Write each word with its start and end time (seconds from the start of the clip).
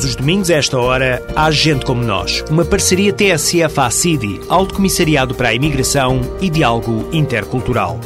Todos 0.00 0.12
os 0.12 0.16
domingos, 0.16 0.50
a 0.50 0.54
esta 0.54 0.78
hora, 0.78 1.22
há 1.36 1.50
Gente 1.50 1.84
Como 1.84 2.02
Nós, 2.02 2.42
uma 2.48 2.64
parceria 2.64 3.12
TSF-ACIDI, 3.12 4.40
Alto 4.48 4.72
Comissariado 4.72 5.34
para 5.34 5.50
a 5.50 5.54
Imigração 5.54 6.22
e 6.40 6.48
Diálogo 6.48 7.06
Intercultural. 7.12 8.00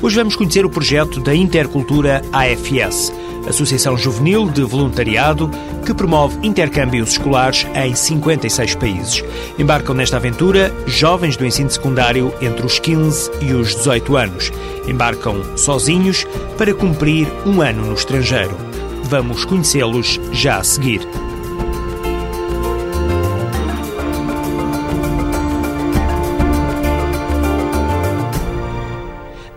Hoje 0.00 0.14
vamos 0.14 0.36
conhecer 0.36 0.64
o 0.64 0.70
projeto 0.70 1.18
da 1.18 1.34
Intercultura 1.34 2.22
AFS, 2.32 3.12
Associação 3.48 3.98
Juvenil 3.98 4.48
de 4.48 4.62
Voluntariado, 4.62 5.50
que 5.84 5.92
promove 5.92 6.38
intercâmbios 6.46 7.10
escolares 7.10 7.66
em 7.74 7.96
56 7.96 8.76
países. 8.76 9.24
Embarcam 9.58 9.96
nesta 9.96 10.18
aventura 10.18 10.72
jovens 10.86 11.36
do 11.36 11.44
ensino 11.44 11.68
secundário 11.68 12.32
entre 12.40 12.64
os 12.64 12.78
15 12.78 13.28
e 13.40 13.54
os 13.54 13.74
18 13.74 14.16
anos. 14.16 14.52
Embarcam 14.86 15.42
sozinhos 15.56 16.24
para 16.56 16.72
cumprir 16.72 17.26
um 17.44 17.60
ano 17.60 17.86
no 17.86 17.94
estrangeiro. 17.94 18.56
Vamos 19.02 19.44
conhecê-los 19.44 20.20
já 20.30 20.58
a 20.58 20.62
seguir. 20.62 21.00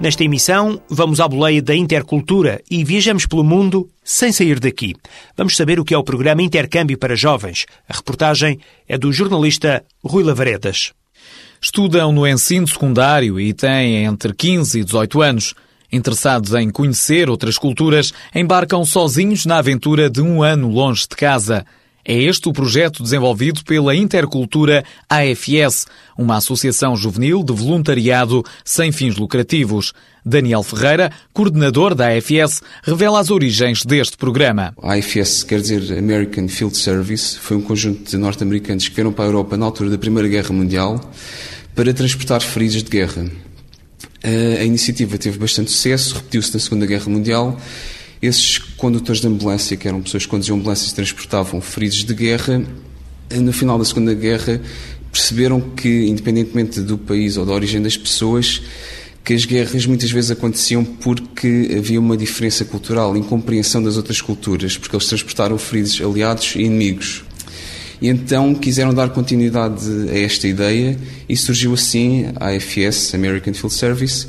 Nesta 0.03 0.21
emissão, 0.21 0.81
vamos 0.89 1.21
à 1.21 1.27
boleia 1.29 1.61
da 1.61 1.73
intercultura 1.73 2.61
e 2.69 2.83
viajamos 2.83 3.25
pelo 3.25 3.41
mundo 3.41 3.89
sem 4.03 4.33
sair 4.33 4.59
daqui. 4.59 4.93
Vamos 5.37 5.55
saber 5.55 5.79
o 5.79 5.85
que 5.85 5.93
é 5.93 5.97
o 5.97 6.03
programa 6.03 6.41
Intercâmbio 6.41 6.97
para 6.97 7.15
Jovens. 7.15 7.65
A 7.87 7.95
reportagem 7.95 8.59
é 8.85 8.97
do 8.97 9.13
jornalista 9.13 9.81
Rui 10.03 10.21
Lavaredas. 10.21 10.91
Estudam 11.61 12.11
no 12.11 12.27
ensino 12.27 12.67
secundário 12.67 13.39
e 13.39 13.53
têm 13.53 14.03
entre 14.03 14.33
15 14.33 14.81
e 14.81 14.83
18 14.83 15.21
anos. 15.21 15.53
Interessados 15.89 16.53
em 16.53 16.69
conhecer 16.69 17.29
outras 17.29 17.57
culturas, 17.57 18.13
embarcam 18.35 18.83
sozinhos 18.83 19.45
na 19.45 19.59
aventura 19.59 20.09
de 20.09 20.21
um 20.21 20.43
ano 20.43 20.67
longe 20.67 21.03
de 21.03 21.15
casa. 21.15 21.65
É 22.05 22.21
este 22.21 22.49
o 22.49 22.53
projeto 22.53 23.01
desenvolvido 23.01 23.63
pela 23.63 23.95
Intercultura 23.95 24.83
AFS, 25.09 25.85
uma 26.17 26.35
associação 26.35 26.97
juvenil 26.97 27.43
de 27.43 27.53
voluntariado 27.53 28.43
sem 28.65 28.91
fins 28.91 29.15
lucrativos. 29.15 29.93
Daniel 30.25 30.63
Ferreira, 30.63 31.11
coordenador 31.33 31.95
da 31.95 32.07
AFS, 32.09 32.61
revela 32.83 33.19
as 33.19 33.29
origens 33.29 33.83
deste 33.85 34.17
programa. 34.17 34.73
A 34.81 34.95
AFS 34.95 35.43
quer 35.43 35.61
dizer 35.61 35.97
American 35.97 36.47
Field 36.47 36.77
Service, 36.77 37.39
foi 37.39 37.57
um 37.57 37.61
conjunto 37.61 38.09
de 38.09 38.17
norte-americanos 38.17 38.87
que 38.87 38.95
vieram 38.95 39.13
para 39.13 39.25
a 39.25 39.27
Europa 39.27 39.55
na 39.55 39.65
altura 39.65 39.89
da 39.89 39.97
Primeira 39.97 40.27
Guerra 40.27 40.53
Mundial 40.53 41.11
para 41.73 41.93
transportar 41.93 42.41
feridos 42.41 42.83
de 42.83 42.89
guerra. 42.89 43.25
A 44.23 44.63
iniciativa 44.63 45.17
teve 45.17 45.37
bastante 45.37 45.71
sucesso, 45.71 46.15
repetiu-se 46.15 46.53
na 46.53 46.59
Segunda 46.59 46.85
Guerra 46.85 47.09
Mundial. 47.09 47.57
Esses 48.23 48.57
condutores 48.57 49.19
de 49.19 49.27
ambulância, 49.27 49.75
que 49.75 49.85
eram 49.85 50.01
pessoas 50.01 50.23
que 50.23 50.29
conduziam 50.29 50.57
ambulâncias 50.57 50.91
e 50.91 50.95
transportavam 50.95 51.59
feridos 51.59 52.05
de 52.05 52.13
guerra, 52.13 52.63
no 53.29 53.51
final 53.51 53.77
da 53.77 53.83
Segunda 53.83 54.13
Guerra 54.13 54.61
perceberam 55.11 55.59
que, 55.59 56.05
independentemente 56.07 56.79
do 56.79 56.97
país 56.97 57.35
ou 57.35 57.45
da 57.45 57.51
origem 57.51 57.81
das 57.81 57.97
pessoas, 57.97 58.61
que 59.25 59.33
as 59.33 59.43
guerras 59.43 59.85
muitas 59.85 60.09
vezes 60.09 60.31
aconteciam 60.31 60.85
porque 60.85 61.75
havia 61.77 61.99
uma 61.99 62.15
diferença 62.15 62.63
cultural, 62.63 63.17
incompreensão 63.17 63.83
das 63.83 63.97
outras 63.97 64.21
culturas, 64.21 64.77
porque 64.77 64.95
eles 64.95 65.05
transportaram 65.05 65.57
feridos 65.57 65.99
aliados 65.99 66.53
e 66.55 66.61
inimigos. 66.61 67.25
E 68.01 68.07
então 68.07 68.55
quiseram 68.55 68.93
dar 68.93 69.09
continuidade 69.09 69.85
a 70.09 70.17
esta 70.17 70.47
ideia 70.47 70.97
e 71.27 71.35
surgiu 71.35 71.73
assim 71.73 72.27
a 72.37 72.55
AFS, 72.55 73.13
American 73.15 73.53
Field 73.53 73.73
Service, 73.75 74.27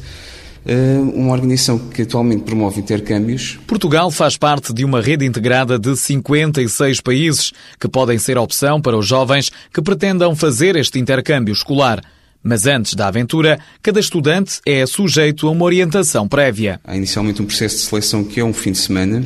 uma 1.14 1.32
organização 1.32 1.78
que 1.78 2.02
atualmente 2.02 2.42
promove 2.42 2.80
intercâmbios. 2.80 3.58
Portugal 3.66 4.10
faz 4.10 4.36
parte 4.36 4.72
de 4.72 4.84
uma 4.84 5.00
rede 5.00 5.24
integrada 5.24 5.78
de 5.78 5.94
56 5.96 7.00
países 7.00 7.52
que 7.78 7.88
podem 7.88 8.18
ser 8.18 8.38
opção 8.38 8.80
para 8.80 8.96
os 8.96 9.06
jovens 9.06 9.50
que 9.72 9.82
pretendam 9.82 10.34
fazer 10.34 10.76
este 10.76 10.98
intercâmbio 10.98 11.52
escolar. 11.52 12.02
Mas 12.42 12.66
antes 12.66 12.94
da 12.94 13.08
aventura, 13.08 13.58
cada 13.82 14.00
estudante 14.00 14.60
é 14.66 14.84
sujeito 14.86 15.48
a 15.48 15.50
uma 15.50 15.64
orientação 15.64 16.28
prévia. 16.28 16.80
Há 16.84 16.96
inicialmente 16.96 17.40
um 17.40 17.46
processo 17.46 17.76
de 17.76 17.82
seleção 17.82 18.22
que 18.22 18.40
é 18.40 18.44
um 18.44 18.52
fim 18.52 18.72
de 18.72 18.78
semana, 18.78 19.24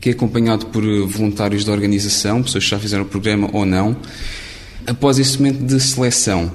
que 0.00 0.08
é 0.08 0.12
acompanhado 0.12 0.66
por 0.66 0.82
voluntários 1.06 1.64
da 1.64 1.72
organização, 1.72 2.42
pessoas 2.42 2.64
que 2.64 2.70
já 2.70 2.78
fizeram 2.78 3.04
o 3.04 3.06
programa 3.06 3.48
ou 3.52 3.64
não. 3.64 3.96
Após 4.86 5.18
esse 5.18 5.38
momento 5.38 5.64
de 5.64 5.78
seleção, 5.78 6.50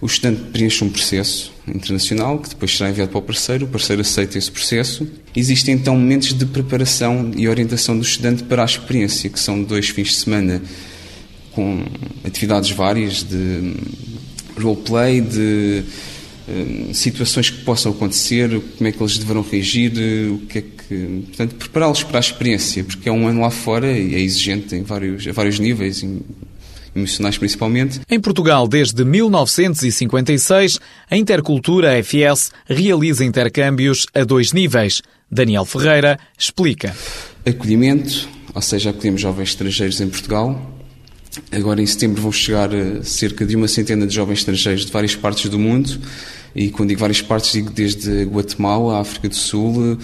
o 0.00 0.06
estudante 0.06 0.42
preenche 0.50 0.82
um 0.82 0.88
processo 0.88 1.55
internacional 1.68 2.38
que 2.38 2.48
depois 2.48 2.76
será 2.76 2.90
enviado 2.90 3.10
para 3.10 3.18
o 3.18 3.22
parceiro, 3.22 3.66
o 3.66 3.68
parceiro 3.68 4.02
aceita 4.02 4.38
esse 4.38 4.50
processo. 4.50 5.06
Existem 5.34 5.74
então 5.74 5.96
momentos 5.96 6.32
de 6.32 6.46
preparação 6.46 7.32
e 7.36 7.48
orientação 7.48 7.96
do 7.96 8.02
estudante 8.02 8.44
para 8.44 8.62
a 8.62 8.64
experiência, 8.64 9.28
que 9.28 9.38
são 9.38 9.62
dois 9.62 9.88
fins 9.88 10.08
de 10.08 10.14
semana 10.14 10.62
com 11.52 11.82
atividades 12.24 12.70
várias 12.70 13.22
de 13.22 13.74
roleplay, 14.58 15.20
de 15.22 15.82
uh, 16.48 16.94
situações 16.94 17.50
que 17.50 17.64
possam 17.64 17.92
acontecer, 17.92 18.48
como 18.76 18.88
é 18.88 18.92
que 18.92 19.02
eles 19.02 19.18
deverão 19.18 19.42
reagir, 19.42 19.92
o 20.30 20.38
que 20.46 20.58
é 20.58 20.62
que. 20.62 21.24
Portanto, 21.26 21.54
prepará-los 21.56 22.02
para 22.02 22.18
a 22.18 22.20
experiência, 22.20 22.84
porque 22.84 23.08
é 23.08 23.12
um 23.12 23.26
ano 23.26 23.40
lá 23.40 23.50
fora 23.50 23.90
e 23.90 24.14
é 24.14 24.20
exigente 24.20 24.74
em 24.74 24.82
vários, 24.82 25.26
a 25.26 25.32
vários 25.32 25.58
níveis, 25.58 26.04
emocionais 26.96 27.38
principalmente. 27.38 28.00
Em 28.10 28.20
Portugal, 28.20 28.66
desde 28.66 29.04
1956, 29.04 30.80
a 31.10 31.16
Intercultura 31.16 32.02
FS 32.02 32.50
realiza 32.66 33.24
intercâmbios 33.24 34.06
a 34.14 34.24
dois 34.24 34.52
níveis. 34.52 35.02
Daniel 35.30 35.64
Ferreira 35.64 36.18
explica. 36.38 36.94
Acolhimento, 37.44 38.28
ou 38.54 38.62
seja, 38.62 38.90
acolhemos 38.90 39.20
jovens 39.20 39.50
estrangeiros 39.50 40.00
em 40.00 40.08
Portugal. 40.08 40.74
Agora, 41.52 41.82
em 41.82 41.86
setembro, 41.86 42.22
vão 42.22 42.32
chegar 42.32 42.72
eh, 42.72 43.02
cerca 43.02 43.44
de 43.44 43.56
uma 43.56 43.68
centena 43.68 44.06
de 44.06 44.14
jovens 44.14 44.38
estrangeiros 44.38 44.86
de 44.86 44.92
várias 44.92 45.14
partes 45.14 45.50
do 45.50 45.58
mundo. 45.58 45.98
E 46.54 46.70
quando 46.70 46.88
digo 46.88 47.00
várias 47.00 47.20
partes, 47.20 47.52
digo 47.52 47.70
desde 47.70 48.24
Guatemala, 48.24 49.00
África 49.00 49.28
do 49.28 49.34
Sul, 49.34 49.98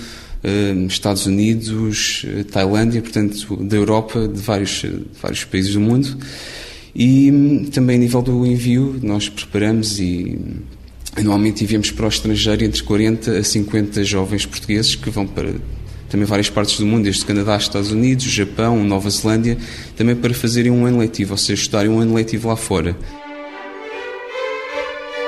eh, 0.45 0.75
Estados 0.87 1.25
Unidos, 1.25 2.27
eh, 2.27 2.45
Tailândia, 2.45 3.01
portanto, 3.01 3.57
da 3.57 3.77
Europa, 3.77 4.29
de 4.29 4.41
vários, 4.41 4.83
de 4.83 5.05
vários 5.21 5.45
países 5.45 5.73
do 5.73 5.81
mundo. 5.81 6.19
E 6.95 7.31
hum, 7.31 7.65
também 7.65 7.97
a 7.97 7.99
nível 7.99 8.23
do 8.23 8.47
envio, 8.47 8.99
nós 9.03 9.29
preparamos 9.29 9.99
e 9.99 10.39
anualmente 11.17 11.65
enviamos 11.65 11.91
para 11.91 12.07
o 12.07 12.09
estrangeiro 12.09 12.65
entre 12.65 12.83
40 12.83 13.39
a 13.39 13.45
50 13.45 14.05
jovens 14.05 14.47
portugueses 14.47 14.95
que 14.95 15.11
vão 15.11 15.27
para 15.27 15.55
também 16.13 16.27
várias 16.27 16.51
partes 16.51 16.79
do 16.79 16.85
mundo, 16.85 17.05
desde 17.05 17.25
Canadá, 17.25 17.57
Estados 17.57 17.91
Unidos, 17.91 18.25
Japão, 18.25 18.85
Nova 18.85 19.09
Zelândia, 19.09 19.57
também 19.97 20.15
para 20.15 20.35
fazerem 20.35 20.71
um 20.71 20.85
ano 20.85 20.99
letivo, 20.99 21.33
ou 21.33 21.39
seja, 21.39 21.63
estudarem 21.63 21.91
um 21.91 22.01
ano 22.01 22.13
letivo 22.13 22.49
lá 22.49 22.57
fora. 22.57 22.95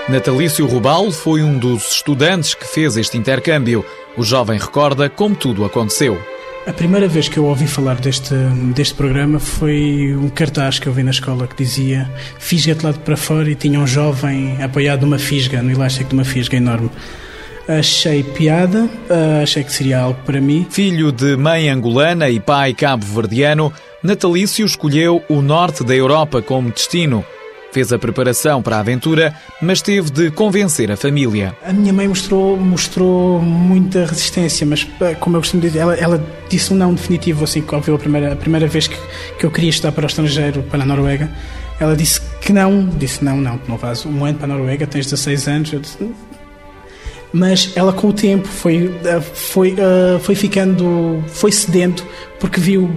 Natalício 0.07 0.67
Rubal 0.67 1.11
foi 1.11 1.43
um 1.43 1.59
dos 1.59 1.91
estudantes 1.93 2.55
que 2.55 2.67
fez 2.67 2.99
este 2.99 3.17
intercâmbio. 3.17 3.83
O 4.19 4.23
jovem 4.23 4.59
recorda 4.59 5.09
como 5.09 5.35
tudo 5.35 5.65
aconteceu. 5.65 6.19
A 6.67 6.73
primeira 6.73 7.07
vez 7.07 7.29
que 7.29 7.37
eu 7.37 7.45
ouvi 7.45 7.67
falar 7.67 7.97
deste, 7.97 8.35
deste 8.75 8.95
programa 8.95 9.39
foi 9.39 10.17
um 10.17 10.31
cartaz 10.31 10.79
que 10.79 10.87
eu 10.87 10.95
vi 10.95 11.03
na 11.03 11.11
escola 11.11 11.47
que 11.47 11.55
dizia 11.63 12.11
fisga-te 12.39 12.87
lado 12.87 13.01
para 13.01 13.19
fora 13.19 13.51
e 13.51 13.55
tinha 13.55 13.79
um 13.79 13.87
jovem 13.87 14.63
apoiado 14.63 15.03
numa 15.03 15.19
fisga, 15.19 15.63
no 15.63 15.71
elástico 15.71 16.09
de 16.09 16.15
uma 16.15 16.25
fisga 16.25 16.57
enorme. 16.57 16.91
Achei 17.69 18.23
piada, 18.23 18.89
achei 19.43 19.63
que 19.63 19.73
seria 19.73 20.01
algo 20.01 20.19
para 20.25 20.41
mim. 20.41 20.67
Filho 20.71 21.13
de 21.13 21.37
mãe 21.37 21.69
angolana 21.69 22.31
e 22.31 22.41
pai 22.41 22.73
cabo-verdiano, 22.73 23.71
Natalício 24.03 24.65
escolheu 24.65 25.23
o 25.29 25.43
norte 25.43 25.85
da 25.85 25.95
Europa 25.95 26.41
como 26.41 26.71
destino. 26.71 27.23
Fez 27.75 27.93
a 27.93 27.99
preparação 27.99 28.63
para 28.63 28.77
a 28.77 28.79
aventura, 28.79 29.35
mas 29.61 29.83
teve 29.83 30.09
de 30.09 30.31
convencer 30.31 30.93
a 30.93 30.97
família. 30.97 31.57
A 31.67 31.73
minha 31.73 31.93
mãe 31.93 32.07
mostrou, 32.07 32.57
mostrou 32.57 33.43
muita 33.43 34.07
resistência, 34.07 34.65
mas 34.65 34.87
eh, 35.01 35.17
como 35.17 35.37
eu 35.37 35.41
costumo 35.41 35.61
dizer, 35.61 35.81
ela, 35.81 35.97
ela 35.97 36.25
disse 36.49 36.73
um 36.73 36.77
não 36.77 36.95
definitivo 36.95 37.43
assim 37.43 37.61
que 37.61 37.75
ouviu 37.75 37.97
a 37.97 37.99
primeira, 37.99 38.33
a 38.33 38.37
primeira 38.37 38.69
vez 38.69 38.87
que, 38.87 38.97
que 39.41 39.45
eu 39.45 39.51
queria 39.51 39.71
estudar 39.71 39.91
para 39.91 40.05
o 40.05 40.07
estrangeiro, 40.07 40.63
para 40.63 40.85
a 40.85 40.87
Noruega. 40.87 41.29
Ela 41.81 41.97
disse 41.97 42.21
que 42.41 42.53
não, 42.53 42.89
disse 42.91 43.25
não, 43.25 43.39
não, 43.39 43.61
não 43.67 43.77
vais 43.77 44.07
um 44.07 44.25
ano 44.25 44.39
para 44.39 44.45
a 44.45 44.57
Noruega, 44.57 44.87
tens 44.87 45.07
16 45.07 45.49
anos. 45.49 45.73
Eu 45.73 45.81
disse, 45.81 45.99
mas 47.33 47.73
ela 47.75 47.93
com 47.93 48.07
o 48.07 48.13
tempo 48.13 48.47
foi, 48.47 48.95
eh, 49.05 49.21
foi, 49.21 49.73
uh, 49.73 50.21
foi 50.21 50.37
ficando, 50.37 51.25
foi 51.27 51.51
cedendo, 51.51 52.05
porque 52.39 52.61
viu 52.61 52.89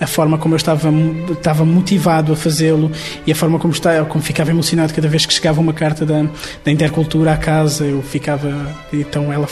a 0.00 0.06
forma 0.06 0.38
como 0.38 0.54
eu 0.54 0.56
estava, 0.56 0.90
estava 1.30 1.64
motivado 1.64 2.32
a 2.32 2.36
fazê-lo 2.36 2.90
e 3.26 3.32
a 3.32 3.34
forma 3.34 3.58
como, 3.58 3.72
estava, 3.72 4.04
como 4.04 4.22
ficava 4.22 4.50
emocionado 4.50 4.92
cada 4.94 5.08
vez 5.08 5.26
que 5.26 5.32
chegava 5.32 5.60
uma 5.60 5.72
carta 5.72 6.06
da, 6.06 6.26
da 6.64 6.70
Intercultura 6.70 7.32
à 7.32 7.36
casa, 7.36 7.84
eu 7.84 8.02
ficava. 8.02 8.50
Então 8.92 9.32
ela 9.32 9.48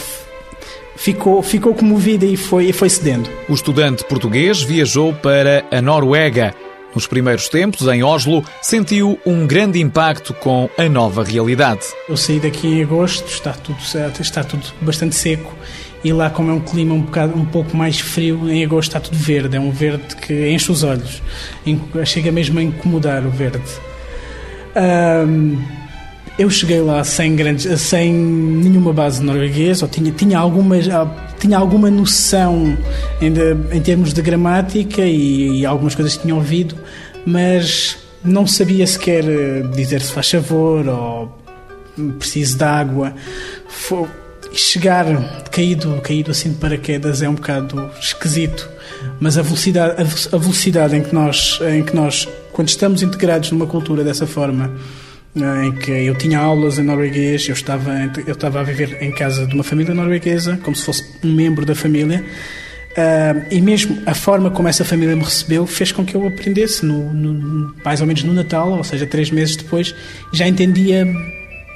ficou, 0.96 1.42
ficou 1.42 1.74
comovida 1.74 2.24
e 2.24 2.36
foi, 2.36 2.66
e 2.66 2.72
foi 2.72 2.88
cedendo. 2.88 3.28
O 3.48 3.54
estudante 3.54 4.04
português 4.04 4.62
viajou 4.62 5.12
para 5.12 5.64
a 5.70 5.80
Noruega. 5.80 6.54
Nos 6.96 7.06
primeiros 7.06 7.50
tempos, 7.50 7.86
em 7.88 8.02
Oslo, 8.02 8.42
sentiu 8.62 9.20
um 9.26 9.46
grande 9.46 9.78
impacto 9.78 10.32
com 10.32 10.70
a 10.78 10.88
nova 10.88 11.22
realidade. 11.22 11.82
Eu 12.08 12.16
saí 12.16 12.40
daqui 12.40 12.66
em 12.66 12.82
agosto, 12.82 13.28
está 13.28 13.52
tudo, 13.52 13.76
está 14.18 14.42
tudo 14.42 14.64
bastante 14.80 15.14
seco 15.14 15.54
e 16.02 16.10
lá 16.10 16.30
como 16.30 16.50
é 16.50 16.54
um 16.54 16.60
clima 16.60 16.94
um, 16.94 17.02
bocado, 17.02 17.38
um 17.38 17.44
pouco 17.44 17.76
mais 17.76 18.00
frio, 18.00 18.50
em 18.50 18.64
agosto 18.64 18.88
está 18.88 19.00
tudo 19.00 19.18
verde, 19.18 19.58
é 19.58 19.60
um 19.60 19.70
verde 19.70 20.16
que 20.16 20.48
enche 20.48 20.72
os 20.72 20.82
olhos, 20.84 21.20
chega 22.06 22.32
mesmo 22.32 22.58
a 22.58 22.62
incomodar 22.62 23.26
o 23.26 23.30
verde. 23.30 23.60
Um, 24.74 25.62
eu 26.38 26.48
cheguei 26.48 26.80
lá 26.80 27.04
sem, 27.04 27.36
grandes, 27.36 27.78
sem 27.78 28.10
nenhuma 28.10 28.94
base 28.94 29.22
norueguesa, 29.22 29.84
ou 29.84 29.90
tinha, 29.90 30.10
tinha, 30.12 30.38
alguma, 30.38 30.76
tinha 31.38 31.58
alguma 31.58 31.90
noção 31.90 32.76
ainda 33.20 33.56
em 33.72 33.80
termos 33.80 34.12
de 34.12 34.22
gramática 34.22 35.02
e, 35.02 35.60
e 35.60 35.66
algumas 35.66 35.94
coisas 35.94 36.16
que 36.16 36.22
tinha 36.22 36.34
ouvido, 36.34 36.76
mas 37.24 37.98
não 38.24 38.46
sabia 38.46 38.86
sequer 38.86 39.24
eh, 39.24 39.62
dizer 39.74 40.00
se 40.02 40.12
faz 40.12 40.30
favor 40.30 40.88
ou 40.88 41.38
preciso 42.18 42.58
de 42.58 42.64
água. 42.64 43.14
Foi, 43.68 44.06
chegar 44.52 45.06
caído, 45.50 46.00
caído 46.02 46.30
assim 46.30 46.50
de 46.50 46.56
paraquedas 46.56 47.22
é 47.22 47.28
um 47.28 47.34
bocado 47.34 47.90
esquisito, 48.00 48.68
mas 49.20 49.36
a 49.36 49.42
velocidade, 49.42 49.94
a 50.32 50.36
velocidade 50.36 50.96
em 50.96 51.02
que 51.02 51.14
nós, 51.14 51.58
em 51.62 51.82
que 51.82 51.94
nós 51.94 52.28
quando 52.52 52.68
estamos 52.68 53.02
integrados 53.02 53.50
numa 53.52 53.66
cultura 53.66 54.02
dessa 54.02 54.26
forma, 54.26 54.70
em 55.64 55.72
que 55.72 55.90
eu 55.90 56.14
tinha 56.14 56.38
aulas 56.38 56.78
em 56.78 56.82
norueguês, 56.82 57.46
eu 57.48 57.54
estava, 57.54 57.92
eu 58.26 58.32
estava 58.32 58.60
a 58.60 58.62
viver 58.62 58.96
em 59.02 59.12
casa 59.12 59.46
de 59.46 59.54
uma 59.54 59.64
família 59.64 59.94
norueguesa, 59.94 60.58
como 60.62 60.74
se 60.74 60.84
fosse 60.84 61.04
um 61.22 61.32
membro 61.32 61.64
da 61.64 61.74
família, 61.74 62.24
Uh, 62.96 63.44
e 63.50 63.60
mesmo 63.60 63.98
a 64.06 64.14
forma 64.14 64.50
como 64.50 64.68
essa 64.68 64.82
família 64.82 65.14
me 65.14 65.22
recebeu 65.22 65.66
fez 65.66 65.92
com 65.92 66.02
que 66.02 66.14
eu 66.14 66.26
aprendesse, 66.26 66.82
no, 66.86 67.12
no, 67.12 67.74
mais 67.84 68.00
ou 68.00 68.06
menos 68.06 68.22
no 68.22 68.32
Natal, 68.32 68.72
ou 68.72 68.82
seja, 68.82 69.06
três 69.06 69.30
meses 69.30 69.54
depois, 69.54 69.94
já 70.32 70.48
entendia 70.48 71.06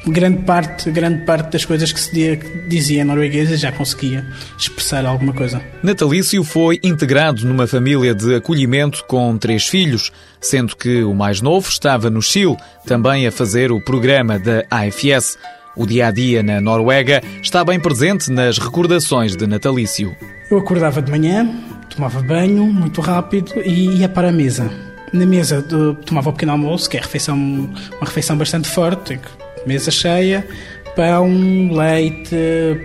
grande 0.06 0.43
parte, 0.43 0.91
grande 0.91 1.25
parte 1.25 1.52
das 1.52 1.64
coisas 1.64 1.93
que 1.93 2.00
se 2.00 2.37
dizia 2.69 3.02
em 3.02 3.05
norueguesa 3.05 3.56
já 3.56 3.70
conseguia 3.70 4.26
expressar 4.58 5.05
alguma 5.05 5.32
coisa. 5.32 5.61
Natalício 5.82 6.43
foi 6.43 6.81
integrado 6.82 7.47
numa 7.47 7.67
família 7.67 8.14
de 8.14 8.35
acolhimento 8.35 9.05
com 9.05 9.37
três 9.37 9.67
filhos, 9.67 10.11
sendo 10.41 10.76
que 10.76 11.02
o 11.02 11.14
mais 11.14 11.41
novo 11.41 11.69
estava 11.69 12.08
no 12.08 12.23
Chile, 12.23 12.56
também 12.87 13.26
a 13.26 13.32
fazer 13.32 13.70
o 13.70 13.81
programa 13.81 14.38
da 14.38 14.64
AFS. 14.70 15.37
O 15.76 15.87
dia 15.87 16.08
a 16.08 16.11
dia 16.11 16.43
na 16.43 16.61
Noruega 16.61 17.23
está 17.41 17.64
bem 17.64 17.79
presente 17.79 18.31
nas 18.31 18.58
recordações 18.58 19.37
de 19.37 19.46
Natalício. 19.46 20.14
Eu 20.50 20.58
acordava 20.58 21.00
de 21.00 21.11
manhã, 21.11 21.49
tomava 21.88 22.20
banho 22.20 22.64
muito 22.67 23.00
rápido 23.00 23.53
e 23.64 23.99
ia 23.99 24.08
para 24.08 24.31
a 24.31 24.32
mesa. 24.32 24.70
Na 25.12 25.26
mesa 25.26 25.62
tomava 26.05 26.31
o 26.31 26.32
pequeno 26.32 26.53
almoço, 26.53 26.88
que 26.88 26.96
é 26.96 27.00
refeição, 27.00 27.37
uma 27.37 28.06
refeição 28.06 28.37
bastante 28.37 28.69
forte, 28.69 29.19
mesa 29.66 29.90
cheia, 29.90 30.46
pão, 30.94 31.72
leite, 31.72 32.36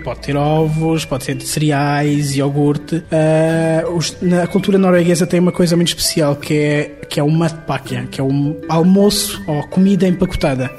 pode 0.04 0.22
ter 0.22 0.36
ovos, 0.36 1.06
pode 1.06 1.25
ter 1.25 1.42
cereais, 1.42 2.36
iogurte. 2.36 2.95
Uh, 2.95 3.95
os, 3.95 4.16
na 4.22 4.48
cultura 4.48 4.77
norueguesa 4.77 5.25
tem 5.25 5.39
uma 5.39 5.51
coisa 5.51 5.75
muito 5.75 5.89
especial 5.89 6.36
que 6.36 6.54
é, 6.54 6.83
que 7.10 7.19
é 7.19 7.24
o 7.24 7.30
matpakia, 7.30 8.07
que 8.10 8.19
é 8.22 8.24
o 8.24 8.57
almoço 8.69 9.44
ou 9.48 9.63
comida 9.68 10.07
empacotada. 10.07 10.72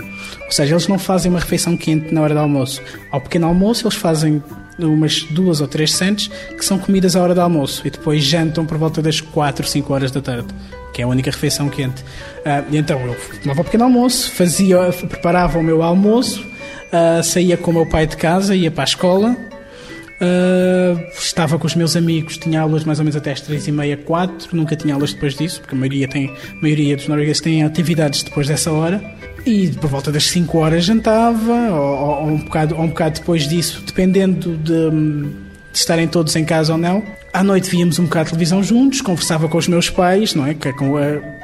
Ou 0.45 0.53
seja, 0.53 0.75
eles 0.75 0.87
não 0.87 0.99
fazem 0.99 1.31
uma 1.31 1.41
refeição 1.41 1.77
quente 1.77 2.15
na 2.15 2.23
hora 2.23 2.35
do 2.35 2.41
almoço. 2.41 2.81
Ao 3.11 3.21
pequeno 3.21 3.47
almoço, 3.47 3.87
eles 3.87 3.97
fazem 3.97 4.43
umas 4.79 5.23
duas 5.23 5.61
ou 5.61 5.67
três 5.67 5.93
centes 5.93 6.29
que 6.29 6.65
são 6.65 6.79
comidas 6.79 7.17
à 7.17 7.23
hora 7.23 7.35
do 7.35 7.41
almoço 7.41 7.87
e 7.87 7.91
depois 7.91 8.23
jantam 8.23 8.65
por 8.65 8.77
volta 8.77 9.01
das 9.01 9.21
4, 9.21 9.67
5 9.67 9.93
horas 9.93 10.11
da 10.11 10.21
tarde 10.21 10.49
que 10.97 11.03
é 11.03 11.05
a 11.05 11.09
única 11.09 11.31
refeição 11.31 11.69
quente. 11.69 12.01
Uh, 12.01 12.75
então 12.75 12.99
eu 13.01 13.15
tomava 13.43 13.61
o 13.61 13.65
pequeno 13.65 13.85
almoço, 13.85 14.33
fazia, 14.33 14.79
preparava 15.07 15.59
o 15.59 15.63
meu 15.63 15.83
almoço, 15.83 16.41
uh, 16.41 17.23
saía 17.23 17.59
com 17.59 17.71
o 17.71 17.75
meu 17.75 17.87
pai 17.87 18.07
de 18.07 18.17
casa, 18.17 18.57
ia 18.57 18.71
para 18.71 18.85
a 18.85 18.87
escola, 18.87 19.37
uh, 19.37 21.07
estava 21.13 21.59
com 21.59 21.67
os 21.67 21.75
meus 21.75 21.97
amigos, 21.97 22.39
tinha 22.39 22.63
aulas 22.63 22.83
mais 22.85 22.99
ou 22.99 23.05
menos 23.05 23.15
até 23.15 23.31
às 23.31 23.43
três 23.43 23.69
e 23.69 23.73
meia, 23.73 23.95
quatro, 23.95 24.57
nunca 24.57 24.75
tinha 24.75 24.95
aulas 24.95 25.13
depois 25.13 25.35
disso, 25.35 25.61
porque 25.61 25.75
a 25.75 25.79
maioria, 25.79 26.09
tem, 26.09 26.31
a 26.31 26.63
maioria 26.63 26.97
dos 26.97 27.07
noruegueses 27.09 27.43
têm 27.43 27.63
atividades 27.63 28.23
depois 28.23 28.49
dessa 28.49 28.73
hora. 28.73 28.99
E 29.45 29.69
por 29.69 29.89
volta 29.89 30.11
das 30.11 30.25
5 30.25 30.59
horas 30.59 30.85
jantava, 30.85 31.71
ou, 31.71 31.79
ou, 31.79 32.27
um 32.27 32.39
bocado, 32.39 32.75
ou 32.75 32.83
um 32.83 32.89
bocado 32.89 33.21
depois 33.21 33.47
disso, 33.47 33.81
dependendo 33.87 34.57
de, 34.57 34.91
de 34.91 35.79
estarem 35.79 36.09
todos 36.09 36.35
em 36.35 36.45
casa 36.45 36.73
ou 36.73 36.79
não. 36.79 37.05
À 37.37 37.45
noite 37.45 37.69
víamos 37.69 37.99
um 37.99 38.05
bocado 38.05 38.25
de 38.25 38.31
televisão 38.31 38.63
juntos, 38.63 39.03
conversava 39.03 39.47
com 39.47 39.59
os 39.59 39.69
meus 39.69 39.91
pais, 39.91 40.35
não 40.35 40.47
é? 40.47 40.55
Que 40.55 40.69
é 40.69 40.73
com 40.73 40.97
a, 40.97 41.03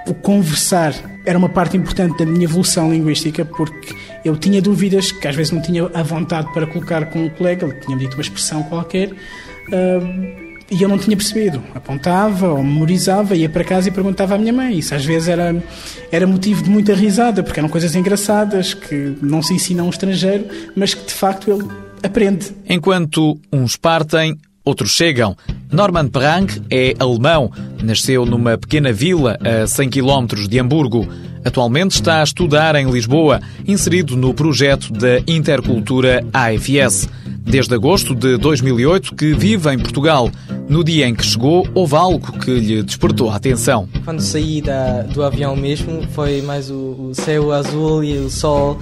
o 0.08 0.14
conversar 0.14 0.94
era 1.26 1.36
uma 1.36 1.50
parte 1.50 1.76
importante 1.76 2.16
da 2.16 2.24
minha 2.24 2.44
evolução 2.44 2.90
linguística, 2.90 3.44
porque 3.44 3.94
eu 4.24 4.34
tinha 4.34 4.62
dúvidas 4.62 5.12
que 5.12 5.28
às 5.28 5.36
vezes 5.36 5.52
não 5.52 5.60
tinha 5.60 5.84
a 5.92 6.02
vontade 6.02 6.50
para 6.54 6.66
colocar 6.66 7.04
com 7.10 7.26
um 7.26 7.28
colega, 7.28 7.66
ele 7.66 7.78
tinha 7.80 7.94
dito 7.98 8.14
uma 8.14 8.22
expressão 8.22 8.62
qualquer. 8.62 9.10
Uh, 9.10 10.50
e 10.70 10.80
eu 10.80 10.88
não 10.88 10.96
tinha 10.96 11.14
percebido. 11.14 11.62
Apontava 11.74 12.48
ou 12.48 12.62
memorizava, 12.62 13.36
ia 13.36 13.50
para 13.50 13.62
casa 13.62 13.88
e 13.88 13.92
perguntava 13.92 14.36
à 14.36 14.38
minha 14.38 14.54
mãe. 14.54 14.78
Isso 14.78 14.94
às 14.94 15.04
vezes 15.04 15.28
era, 15.28 15.62
era 16.10 16.26
motivo 16.26 16.62
de 16.62 16.70
muita 16.70 16.94
risada, 16.94 17.42
porque 17.42 17.60
eram 17.60 17.68
coisas 17.68 17.94
engraçadas 17.94 18.72
que 18.72 19.14
não 19.20 19.42
se 19.42 19.52
ensinam 19.52 19.84
a 19.84 19.88
um 19.88 19.90
estrangeiro, 19.90 20.46
mas 20.74 20.94
que 20.94 21.04
de 21.04 21.12
facto 21.12 21.50
ele 21.50 21.68
aprende. 22.02 22.50
Enquanto 22.66 23.38
uns 23.52 23.76
partem, 23.76 24.38
outros 24.64 24.90
chegam. 24.90 25.36
Norman 25.70 26.08
Perrang 26.08 26.62
é 26.70 26.94
alemão, 26.98 27.50
nasceu 27.82 28.24
numa 28.26 28.56
pequena 28.58 28.92
vila 28.92 29.38
a 29.42 29.66
100 29.66 29.90
km 29.90 30.26
de 30.48 30.58
Hamburgo. 30.58 31.08
Atualmente 31.44 31.92
está 31.92 32.20
a 32.20 32.22
estudar 32.22 32.76
em 32.76 32.90
Lisboa, 32.90 33.40
inserido 33.66 34.16
no 34.16 34.32
projeto 34.32 34.92
da 34.92 35.18
Intercultura 35.26 36.24
AFS. 36.32 37.08
Desde 37.44 37.74
agosto 37.74 38.14
de 38.14 38.36
2008 38.36 39.16
que 39.16 39.34
vive 39.34 39.68
em 39.70 39.78
Portugal. 39.78 40.30
No 40.68 40.84
dia 40.84 41.08
em 41.08 41.14
que 41.14 41.26
chegou, 41.26 41.68
houve 41.74 41.96
algo 41.96 42.38
que 42.38 42.50
lhe 42.52 42.82
despertou 42.82 43.30
a 43.30 43.36
atenção. 43.36 43.88
Quando 44.04 44.20
saí 44.20 44.62
da, 44.62 45.02
do 45.02 45.22
avião 45.24 45.56
mesmo, 45.56 46.02
foi 46.12 46.40
mais 46.40 46.70
o, 46.70 47.10
o 47.10 47.14
céu 47.14 47.50
azul 47.52 48.04
e 48.04 48.16
o 48.18 48.30
sol 48.30 48.78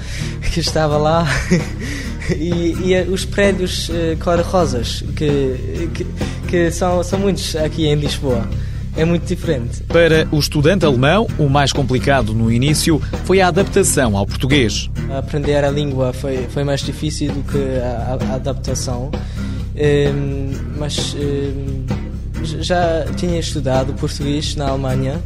que 0.53 0.61
estava 0.61 0.99
lá. 0.99 1.27
e, 2.37 2.93
e, 2.93 3.03
os 3.09 3.25
prédios 3.25 3.89
uh, 3.89 4.17
cor-rosas, 4.23 5.03
que, 5.17 5.89
que, 5.95 6.07
que, 6.49 6.71
são, 6.71 7.03
são 7.03 7.19
muitos 7.19 7.57
aqui 7.57 7.87
em 7.87 7.95
Lisboa. 7.95 8.49
É 8.97 9.05
muito 9.05 9.25
diferente. 9.25 9.83
Para 9.85 10.27
o 10.33 10.39
estudante 10.39 10.85
alemão, 10.85 11.27
o 11.39 11.49
mais 11.49 11.73
complicado 11.73 12.35
no 12.35 12.51
início 12.51 13.01
foi 13.25 13.41
a 13.41 13.49
adaptação 13.49 14.17
ao 14.17 14.27
português. 14.27 14.91
Aprender 15.17 15.65
a 15.65 15.71
língua 15.71 16.13
foi, 16.13 16.49
foi 16.49 16.65
mais 16.65 16.81
difícil 16.81 17.33
do 17.33 17.43
que 17.43 17.59
a, 17.79 18.19
a 18.31 18.35
adaptação, 18.35 19.11
um, 19.11 19.79
ehm, 19.79 20.51
mas 20.77 21.15
um, 21.15 21.19
ehm, 21.21 22.00
já 22.45 23.07
tinha 23.17 23.39
estudado 23.39 23.93
português 23.95 24.57
na 24.57 24.69
Alemanha 24.69 25.21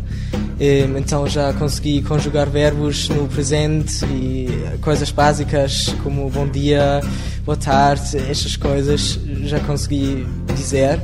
então 0.96 1.26
já 1.26 1.52
consegui 1.52 2.00
conjugar 2.02 2.48
verbos 2.48 3.08
no 3.08 3.26
presente 3.26 4.04
e 4.06 4.48
coisas 4.80 5.10
básicas 5.10 5.94
como 6.02 6.30
bom 6.30 6.46
dia, 6.46 7.00
boa 7.44 7.56
tarde, 7.56 8.16
estas 8.30 8.56
coisas 8.56 9.18
já 9.42 9.58
consegui 9.60 10.26
dizer. 10.54 11.00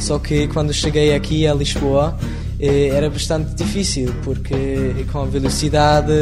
Só 0.00 0.18
que 0.18 0.48
quando 0.48 0.72
cheguei 0.72 1.14
aqui 1.14 1.46
a 1.46 1.52
Lisboa 1.52 2.16
eh, 2.58 2.88
era 2.88 3.10
bastante 3.10 3.54
difícil 3.54 4.14
porque 4.24 5.04
com 5.12 5.22
a 5.22 5.26
velocidade 5.26 6.12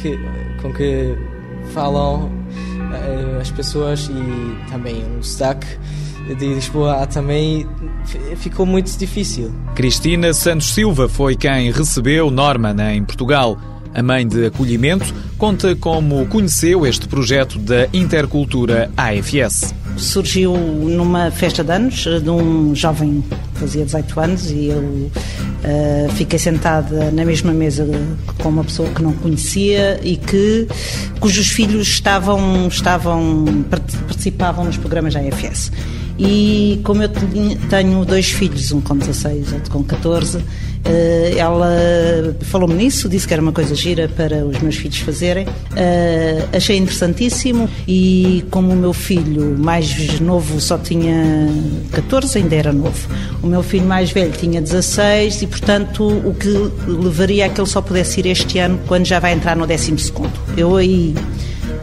que, 0.00 0.16
com 0.62 0.72
que 0.72 1.16
falam 1.72 2.30
eh, 2.92 3.40
as 3.40 3.50
pessoas 3.50 4.08
e 4.08 4.70
também 4.70 5.04
o 5.18 5.22
sotaque 5.22 5.66
de 6.34 6.54
Lisboa 6.54 7.06
também 7.06 7.66
ficou 8.36 8.66
muito 8.66 8.96
difícil. 8.98 9.52
Cristina 9.74 10.32
Santos 10.34 10.72
Silva 10.72 11.08
foi 11.08 11.34
quem 11.36 11.70
recebeu 11.70 12.30
Norman 12.30 12.76
em 12.94 13.04
Portugal. 13.04 13.58
A 13.94 14.02
mãe 14.02 14.26
de 14.26 14.46
acolhimento 14.46 15.14
conta 15.38 15.74
como 15.74 16.26
conheceu 16.26 16.86
este 16.86 17.08
projeto 17.08 17.58
da 17.58 17.88
Intercultura 17.92 18.90
AFS. 18.96 19.74
Surgiu 19.96 20.56
numa 20.56 21.30
festa 21.30 21.64
de 21.64 21.72
anos 21.72 22.04
de 22.04 22.30
um 22.30 22.74
jovem 22.74 23.24
que 23.54 23.60
fazia 23.60 23.84
18 23.84 24.20
anos 24.20 24.50
e 24.50 24.66
eu 24.66 24.78
uh, 24.78 26.12
fiquei 26.14 26.38
sentada 26.38 27.10
na 27.10 27.24
mesma 27.24 27.52
mesa 27.52 27.88
com 28.40 28.50
uma 28.50 28.62
pessoa 28.62 28.88
que 28.90 29.02
não 29.02 29.12
conhecia 29.14 29.98
e 30.04 30.16
que 30.16 30.68
cujos 31.18 31.48
filhos 31.48 31.88
estavam, 31.88 32.68
estavam 32.68 33.64
participavam 34.06 34.66
nos 34.66 34.76
programas 34.76 35.14
da 35.14 35.20
AFS. 35.20 35.72
E 36.18 36.80
como 36.82 37.02
eu 37.02 37.08
tenho 37.70 38.04
dois 38.04 38.30
filhos, 38.30 38.72
um 38.72 38.80
com 38.80 38.96
16, 38.96 39.52
outro 39.52 39.70
com 39.70 39.84
14, 39.84 40.42
eh, 40.84 41.34
ela 41.36 42.34
falou-me 42.42 42.74
nisso, 42.74 43.08
disse 43.08 43.26
que 43.26 43.32
era 43.32 43.42
uma 43.42 43.52
coisa 43.52 43.74
gira 43.74 44.08
para 44.08 44.44
os 44.44 44.58
meus 44.60 44.76
filhos 44.76 44.98
fazerem. 44.98 45.46
Eh, 45.76 46.44
achei 46.52 46.76
interessantíssimo 46.76 47.68
e 47.86 48.44
como 48.50 48.72
o 48.72 48.76
meu 48.76 48.92
filho 48.92 49.56
mais 49.58 50.18
novo 50.20 50.60
só 50.60 50.78
tinha 50.78 51.48
14, 51.92 52.38
ainda 52.38 52.56
era 52.56 52.72
novo. 52.72 53.08
O 53.42 53.46
meu 53.46 53.62
filho 53.62 53.86
mais 53.86 54.10
velho 54.10 54.32
tinha 54.32 54.60
16 54.60 55.42
e, 55.42 55.46
portanto, 55.46 56.04
o 56.04 56.34
que 56.34 56.48
levaria 56.88 57.46
a 57.46 57.48
que 57.48 57.60
ele 57.60 57.68
só 57.68 57.80
pudesse 57.80 58.20
ir 58.20 58.26
este 58.26 58.58
ano 58.58 58.80
quando 58.86 59.06
já 59.06 59.20
vai 59.20 59.32
entrar 59.34 59.56
no 59.56 59.66
12 59.66 59.98
segundo. 59.98 60.32
Eu 60.56 60.76
aí 60.76 61.14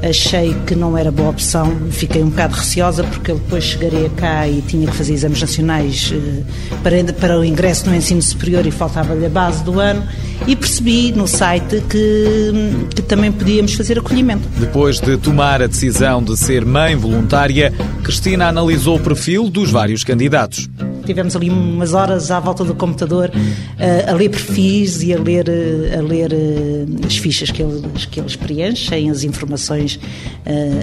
achei 0.02 0.56
que 0.66 0.76
não 0.76 0.98
era 0.98 1.12
boa 1.12 1.30
opção, 1.30 1.90
fiquei 1.90 2.24
um 2.24 2.30
bocado 2.30 2.56
receosa 2.56 3.04
porque 3.04 3.32
eu 3.32 3.38
depois 3.38 3.64
chegaria 3.64 4.10
cá 4.10 4.48
e 4.48 4.62
tinha 4.62 4.88
que 4.88 4.96
fazer 4.96 5.14
exames 5.14 5.42
nacionais 5.42 6.14
eh, 6.14 6.44
para, 6.84 7.14
para 7.14 7.40
o 7.40 7.46
ingresso 7.46 7.90
no 7.90 7.96
ensino 7.96 8.22
superior 8.22 8.66
e 8.66 8.72
faltava-lhe 8.72 9.26
a 9.26 9.30
base 9.30 9.64
do 9.64 9.80
ano 9.80 10.08
e 10.48 10.56
percebi 10.56 11.12
no 11.12 11.28
site 11.28 11.82
que, 11.90 12.52
que 12.96 13.02
também 13.02 13.32
podíamos 13.32 13.74
fazer 13.74 14.00
acolhimento. 14.00 14.48
Depois 14.58 15.00
de 15.00 15.18
tomar 15.18 15.62
a 15.62 15.68
decisão 15.68 16.24
de 16.24 16.36
ser 16.38 16.66
mãe 16.66 16.96
voluntária, 16.96 17.74
Cristina 18.04 18.48
analisou 18.48 18.98
o 18.98 19.00
perfil 19.00 19.50
dos 19.50 19.72
vários 19.72 20.04
candidatos. 20.04 20.70
Tivemos 21.06 21.36
ali 21.36 21.50
umas 21.50 21.94
horas 21.94 22.32
à 22.32 22.40
volta 22.40 22.64
do 22.64 22.74
computador 22.74 23.30
uh, 23.30 24.10
a 24.10 24.14
ler 24.14 24.30
perfis 24.30 25.04
e 25.04 25.14
a 25.14 25.20
ler, 25.20 25.48
uh, 25.48 26.00
a 26.00 26.02
ler 26.02 26.32
uh, 26.32 27.06
as 27.06 27.18
fichas 27.18 27.52
que 27.52 27.62
eles, 27.62 28.06
que 28.06 28.20
eles 28.20 28.36
preenchem, 28.36 29.10
as 29.10 29.24
informações. 29.24 30.00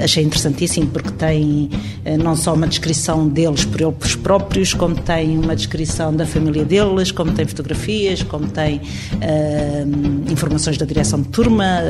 achei 0.02 0.22
interessantíssimo 0.22 0.88
porque 0.88 1.10
tem 1.10 1.70
não 2.20 2.36
só 2.36 2.54
uma 2.54 2.66
descrição 2.66 3.28
deles 3.28 3.64
por 3.64 3.80
eles 3.80 4.16
próprios, 4.16 4.74
como 4.74 4.94
tem 4.94 5.38
uma 5.38 5.54
descrição 5.54 6.14
da 6.14 6.26
família 6.26 6.64
deles, 6.64 7.10
como 7.10 7.32
tem 7.32 7.46
fotografias, 7.46 8.22
como 8.22 8.48
tem 8.48 8.80
informações 10.30 10.76
da 10.76 10.84
direção 10.84 11.20
de 11.20 11.28
turma, 11.28 11.80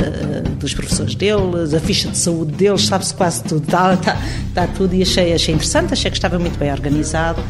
dos 0.58 0.74
professores 0.74 1.14
deles, 1.14 1.74
a 1.74 1.80
ficha 1.80 2.08
de 2.08 2.18
saúde 2.18 2.52
deles, 2.52 2.86
sabe-se 2.86 3.14
quase 3.14 3.42
tudo. 3.44 3.64
Está, 3.64 3.94
está, 3.94 4.18
está 4.48 4.66
tudo 4.66 4.94
e 4.94 5.02
achei, 5.02 5.32
achei 5.32 5.54
interessante, 5.54 5.92
achei 5.92 6.10
que 6.10 6.16
estava 6.16 6.38
muito 6.38 6.58
bem 6.58 6.70
organizado 6.70 7.42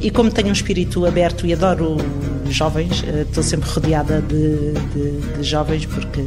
e 0.00 0.10
como 0.10 0.30
tenho 0.30 0.48
um 0.48 0.52
espírito 0.52 1.06
aberto 1.06 1.46
e 1.46 1.52
adoro 1.52 1.96
jovens, 2.50 3.04
eh, 3.06 3.22
estou 3.22 3.42
sempre 3.42 3.68
rodeada 3.68 4.20
de, 4.22 4.72
de, 4.92 5.36
de, 5.36 5.42
jovens 5.42 5.86
porque 5.86 6.24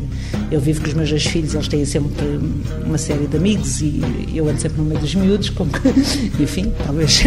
eu 0.52 0.60
vivo 0.60 0.82
com 0.82 0.88
os 0.88 0.94
meus 0.94 1.10
dois 1.10 1.26
filhos, 1.26 1.54
eles 1.54 1.68
têm 1.68 1.86
sempre 1.86 2.26
uma 2.86 2.98
série 2.98 3.28
de 3.28 3.38
amigos 3.38 3.82
e 3.82 4.02
eu 4.34 4.48
ando 4.48 4.60
sempre 4.60 4.80
no 4.80 4.86
meio 4.86 5.00
dos 5.00 5.14
miúdos, 5.16 5.50
como 5.50 5.72
enfim, 6.40 6.72
talvez 6.86 7.24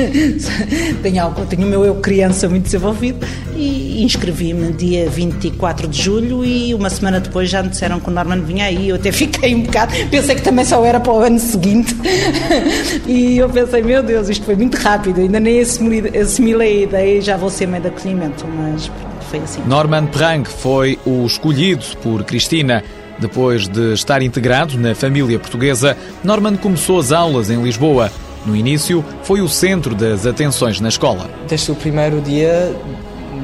tenha, 1.03 1.23
algo, 1.25 1.45
tenho 1.47 1.67
o 1.67 1.71
meu 1.71 1.85
eu 1.85 1.97
criança 1.97 2.49
muito 2.49 2.65
desenvolvido. 2.65 3.27
E 3.57 4.03
inscrevi-me 4.03 4.73
dia 4.73 5.09
24 5.11 5.87
de 5.87 6.03
julho 6.03 6.45
e 6.45 6.75
uma 6.75 6.89
semana 6.89 7.21
depois 7.21 7.51
já 7.51 7.63
me 7.63 7.69
disseram 7.69 8.01
que 8.01 8.09
o 8.09 8.11
Norman 8.11 8.41
vinha 8.41 8.65
aí, 8.65 8.89
eu 8.89 8.97
até 8.97 9.13
fiquei 9.13 9.55
um 9.55 9.63
bocado, 9.63 9.93
pensei 10.11 10.35
que 10.35 10.43
também 10.43 10.65
só 10.65 10.83
era 10.85 10.99
para 10.99 11.13
o 11.13 11.21
ano 11.21 11.39
seguinte. 11.39 11.95
E 13.07 13.39
eu 13.39 13.49
pensei, 13.49 13.83
meu 13.83 14.03
Deus, 14.03 14.29
isto 14.29 14.45
foi 14.45 14.55
muito 14.55 14.77
rápido, 14.77 15.21
ainda 15.21 15.41
nem 15.41 15.61
assimilei 15.61 16.81
a 16.81 16.83
ideia 16.83 17.19
e 17.19 17.21
já 17.21 17.37
vou 17.37 17.51
ser 17.51 17.67
mãe 17.67 17.81
de 17.81 17.89
acolhimento, 17.89 18.47
mas 18.47 18.80
pronto, 18.89 19.25
foi 19.25 19.39
assim. 19.41 19.63
Norman 19.67 20.07
Prang 20.07 20.49
foi 20.49 20.99
o 21.05 21.25
escolhido 21.27 21.85
por 22.03 22.25
Cristina. 22.25 22.83
Depois 23.19 23.69
de 23.69 23.93
estar 23.93 24.23
integrado 24.23 24.79
na 24.79 24.95
família 24.95 25.39
portuguesa, 25.39 25.95
Norman 26.25 26.57
começou 26.57 26.99
as 26.99 27.13
aulas 27.13 27.51
em 27.51 27.63
Lisboa. 27.63 28.11
No 28.47 28.57
início, 28.57 29.05
foi 29.23 29.43
o 29.43 29.49
centro 29.49 29.95
das 29.95 30.25
atenções 30.25 30.81
na 30.81 30.89
escola. 30.89 31.29
Desde 31.47 31.71
o 31.71 31.75
primeiro 31.75 32.23
dia 32.23 32.75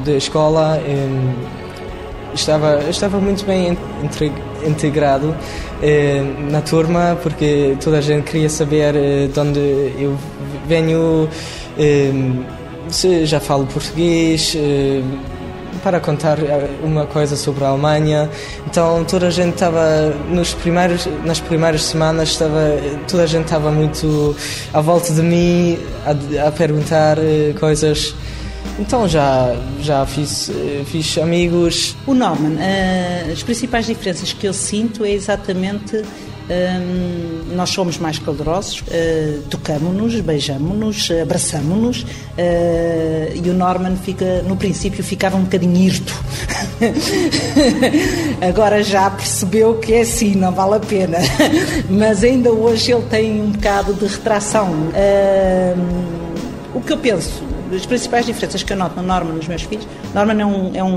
da 0.03 0.13
escola, 0.13 0.81
estava, 2.37 2.83
estava 2.89 3.19
muito 3.21 3.45
bem 3.45 3.77
integrado 4.65 5.35
eh, 5.83 6.23
na 6.51 6.61
turma, 6.61 7.19
porque 7.23 7.77
toda 7.83 7.99
a 7.99 8.01
gente 8.01 8.25
queria 8.25 8.49
saber 8.49 8.95
eh, 8.95 9.29
de 9.33 9.41
onde 9.41 9.61
eu 9.99 10.17
venho, 10.67 11.29
eh, 11.79 12.13
se 12.91 13.27
já 13.27 13.41
falo 13.41 13.67
português 13.67 14.57
para 15.87 16.01
contar 16.01 16.39
eh, 16.41 16.69
uma 16.83 17.07
coisa 17.07 17.37
sobre 17.37 17.65
a 17.65 17.69
Alemanha. 17.69 18.29
Então 18.67 19.05
toda 19.05 19.29
a 19.29 19.31
gente 19.31 19.55
estava 19.55 20.11
nos 20.29 20.53
primeiros 20.53 21.07
nas 21.25 21.39
primeiras 21.39 21.85
semanas 21.85 22.31
estava 22.31 22.77
toda 23.09 23.23
a 23.23 23.27
gente 23.27 23.45
estava 23.45 23.71
muito 23.71 24.35
à 24.73 24.81
volta 24.81 25.13
de 25.13 25.23
mim 25.23 25.79
a, 26.05 26.49
a 26.49 26.51
perguntar 26.51 27.19
eh, 27.19 27.55
coisas. 27.59 28.17
Então 28.81 29.09
já 29.09 29.55
já 29.81 30.05
fiz 30.05 30.51
eh, 30.51 30.83
fiz 30.85 31.19
amigos. 31.19 31.97
O 32.05 32.15
Norman, 32.15 32.57
as 33.33 33.45
principais 33.45 33.87
diferenças 33.87 34.33
que 34.33 34.47
eu 34.47 34.53
sinto 34.53 35.05
é 35.05 35.13
exatamente 35.13 36.03
nós 37.55 37.71
somos 37.71 37.99
mais 37.99 38.19
calorosos, 38.19 38.81
uh, 38.81 39.43
tocamos-nos, 39.51 40.21
beijamos-nos, 40.21 41.11
abraçamos-nos 41.11 42.03
uh, 42.03 42.07
e 43.35 43.51
o 43.51 43.55
Norman 43.55 43.97
fica, 43.97 44.43
no 44.43 44.57
princípio 44.57 45.03
ficava 45.03 45.37
um 45.37 45.43
bocadinho 45.43 45.77
irto. 45.77 46.15
Agora 48.47 48.83
já 48.83 49.11
percebeu 49.11 49.75
que 49.79 49.95
é 49.95 50.03
assim, 50.03 50.35
não 50.35 50.53
vale 50.53 50.77
a 50.77 50.81
pena. 50.81 51.19
Mas 51.91 52.23
ainda 52.23 52.53
hoje 52.53 52.93
ele 52.93 53.03
tem 53.03 53.41
um 53.41 53.51
bocado 53.51 53.95
de 53.95 54.07
retração. 54.07 54.73
O 56.75 56.81
que 56.81 56.93
eu 56.93 56.99
penso, 56.99 57.43
as 57.75 57.87
principais 57.87 58.27
diferenças 58.27 58.63
que 58.63 58.73
eu 58.73 58.77
noto 58.77 58.97
no 58.97 59.03
Norman 59.03 59.33
nos 59.33 59.49
meus 59.49 59.63
filhos, 59.63 59.87
Norman 60.15 60.41
é 60.41 60.47
um, 60.47 60.77
é 60.77 60.85
um 60.85 60.97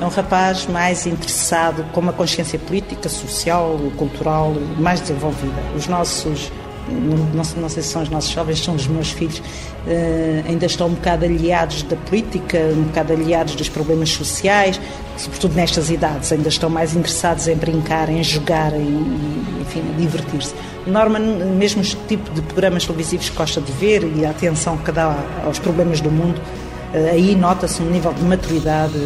é 0.00 0.04
um 0.04 0.08
rapaz 0.08 0.66
mais 0.66 1.06
interessado, 1.06 1.84
com 1.92 2.00
uma 2.00 2.12
consciência 2.12 2.58
política, 2.58 3.08
social, 3.08 3.78
cultural 3.96 4.54
mais 4.78 5.00
desenvolvida. 5.00 5.62
Os 5.74 5.86
nossos 5.86 6.50
não, 6.88 7.44
não, 7.56 7.68
sei 7.68 7.82
se 7.82 7.88
são 7.88 8.02
os 8.02 8.08
nossos 8.08 8.30
jovens, 8.30 8.62
são 8.62 8.74
os 8.74 8.86
meus 8.86 9.10
filhos, 9.10 9.38
uh, 9.38 10.48
ainda 10.48 10.66
estão 10.66 10.86
um 10.86 10.94
bocado 10.94 11.24
aliados 11.24 11.82
da 11.82 11.96
política, 11.96 12.58
um 12.58 12.84
bocado 12.84 13.12
aliados 13.12 13.54
dos 13.56 13.68
problemas 13.68 14.10
sociais, 14.10 14.80
sobretudo 15.16 15.54
nestas 15.54 15.90
idades, 15.90 16.30
ainda 16.32 16.48
estão 16.48 16.70
mais 16.70 16.94
interessados 16.94 17.48
em 17.48 17.56
brincar, 17.56 18.08
em 18.08 18.22
jogar, 18.22 18.72
em, 18.72 19.04
enfim, 19.60 19.82
divertir-se. 19.98 20.54
Norman, 20.86 21.18
mesmo 21.56 21.82
este 21.82 21.96
tipo 22.06 22.32
de 22.32 22.40
programas 22.42 22.84
televisivos 22.84 23.28
que 23.28 23.36
gosta 23.36 23.60
de 23.60 23.72
ver 23.72 24.04
e 24.16 24.24
a 24.24 24.30
atenção 24.30 24.76
que 24.76 24.92
dá 24.92 25.16
aos 25.44 25.58
problemas 25.58 26.00
do 26.00 26.10
mundo, 26.10 26.40
aí 26.94 27.34
nota-se 27.34 27.82
um 27.82 27.90
nível 27.90 28.12
de 28.12 28.22
maturidade 28.22 28.98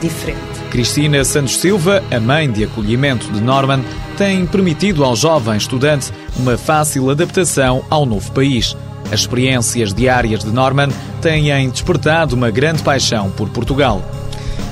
diferente. 0.00 0.40
Cristina 0.70 1.24
Santos 1.24 1.58
Silva, 1.58 2.02
a 2.10 2.20
mãe 2.20 2.50
de 2.50 2.64
acolhimento 2.64 3.30
de 3.32 3.40
Norman, 3.40 3.82
tem 4.16 4.46
permitido 4.46 5.04
ao 5.04 5.14
jovem 5.14 5.56
estudante 5.56 6.12
uma 6.36 6.56
fácil 6.56 7.10
adaptação 7.10 7.84
ao 7.88 8.04
novo 8.04 8.30
país. 8.32 8.76
As 9.12 9.20
experiências 9.20 9.94
diárias 9.94 10.42
de 10.42 10.50
Norman 10.50 10.88
têm 11.22 11.70
despertado 11.70 12.34
uma 12.34 12.50
grande 12.50 12.82
paixão 12.82 13.30
por 13.30 13.48
Portugal. 13.50 14.02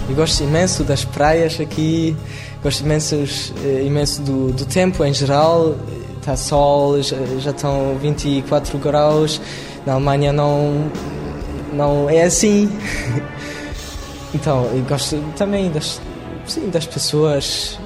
Eu 0.08 0.14
gosto 0.14 0.42
imenso 0.42 0.82
das 0.82 1.04
praias 1.04 1.58
aqui, 1.60 2.16
gosto 2.62 2.80
imenso, 2.80 3.14
eh, 3.64 3.84
imenso 3.86 4.20
do, 4.22 4.52
do 4.52 4.66
tempo 4.66 5.04
em 5.04 5.14
geral. 5.14 5.76
Está 6.18 6.36
sol, 6.36 7.00
já, 7.02 7.16
já 7.38 7.50
estão 7.50 7.96
24 8.00 8.78
graus. 8.78 9.40
Na 9.86 9.94
Alemanha 9.94 10.32
não, 10.32 10.90
não 11.74 12.08
é 12.08 12.22
assim. 12.22 12.70
Então, 14.34 14.64
eu 14.74 14.82
gosto 14.82 15.16
também 15.36 15.70
das, 15.70 16.00
sim, 16.44 16.68
das 16.68 16.86
pessoas. 16.86 17.78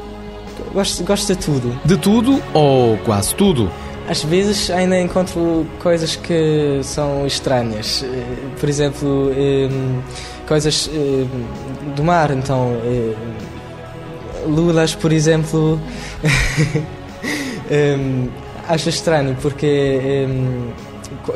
Gosto, 0.73 1.05
gosto 1.05 1.35
de 1.35 1.39
tudo. 1.39 1.79
De 1.85 1.97
tudo 1.99 2.43
ou 2.55 2.97
quase 3.05 3.35
tudo? 3.35 3.71
Às 4.09 4.25
vezes 4.25 4.71
ainda 4.71 4.99
encontro 4.99 5.67
coisas 5.79 6.17
que 6.17 6.81
são 6.83 7.27
estranhas. 7.27 8.03
Eh, 8.03 8.25
por 8.59 8.67
exemplo, 8.67 9.31
ehm, 9.37 10.01
coisas 10.47 10.89
ehm, 10.91 11.95
do 11.95 12.03
mar. 12.03 12.31
Então, 12.31 12.81
eh, 12.83 13.15
lulas, 14.47 14.95
por 14.95 15.13
exemplo. 15.13 15.79
Ehm, 17.71 18.31
acho 18.67 18.89
estranho 18.89 19.37
porque 19.43 20.27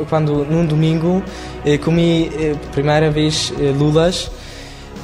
quando 0.09 0.45
num 0.45 0.64
domingo 0.67 1.23
eh, 1.64 1.79
comi 1.79 2.31
primeira 2.73 3.11
vez 3.11 3.52
lulas 3.79 4.31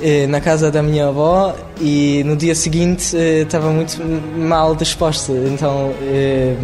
eh, 0.00 0.28
na 0.28 0.40
casa 0.40 0.70
da 0.70 0.80
minha 0.80 1.08
avó 1.08 1.56
e 1.80 2.22
no 2.24 2.36
dia 2.36 2.54
seguinte 2.54 3.16
eh, 3.16 3.40
estava 3.40 3.68
muito 3.70 4.00
mal 4.36 4.76
disposta, 4.76 5.32
então 5.32 5.92
eh, 6.02 6.54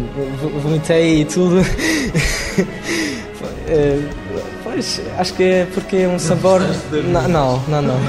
vomitei 0.63 1.21
e 1.21 1.25
tudo. 1.25 1.57
pois, 4.63 5.01
acho 5.17 5.33
que 5.33 5.43
é 5.43 5.67
porque 5.73 5.97
é 5.97 6.07
um 6.07 6.17
sabor. 6.17 6.61
Não, 7.11 7.27
não, 7.27 7.61
não, 7.67 7.81
não. 7.81 7.99